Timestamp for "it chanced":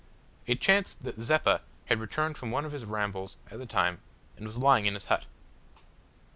0.47-1.03